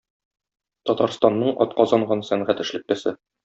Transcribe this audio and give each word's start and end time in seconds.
Татарстанның 0.91 1.55
атказанган 1.67 2.27
сәнгать 2.33 2.65
эшлеклесе. 2.69 3.19